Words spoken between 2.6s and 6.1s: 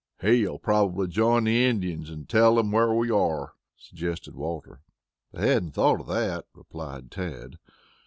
where we are," suggested Walter. "I hadn't thought of